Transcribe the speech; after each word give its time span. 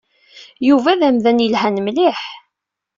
Yuba 0.67 0.99
d 0.99 1.01
amdan 1.07 1.43
yelhan 1.45 1.77
mliḥ. 1.85 2.19